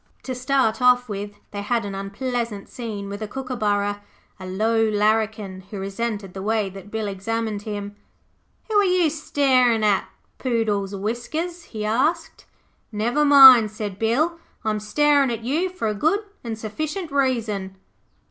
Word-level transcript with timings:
To 0.23 0.33
start 0.33 0.81
off 0.81 1.07
with, 1.07 1.33
they 1.51 1.61
had 1.61 1.85
an 1.85 1.93
unpleasant 1.93 2.67
scene 2.67 3.07
with 3.07 3.21
a 3.21 3.27
Kookaburra, 3.27 4.01
a 4.39 4.47
low 4.47 4.83
larrikin 4.89 5.61
who 5.69 5.77
resented 5.77 6.33
the 6.33 6.41
way 6.41 6.71
that 6.71 6.89
Bill 6.89 7.07
examined 7.07 7.61
him. 7.61 7.95
'Who 8.67 8.77
are 8.79 8.83
you 8.83 9.11
starin' 9.11 9.83
at, 9.83 10.09
Poodle's 10.39 10.95
Whiskers?' 10.95 11.65
he 11.65 11.85
asked. 11.85 12.47
'Never 12.91 13.23
mind,' 13.23 13.69
said 13.69 13.99
Bill. 13.99 14.39
'I'm 14.65 14.79
starin' 14.79 15.29
at 15.29 15.43
you 15.43 15.69
for 15.69 15.87
a 15.87 15.93
good 15.93 16.21
an' 16.43 16.55
sufficient 16.55 17.11
reason.' 17.11 17.75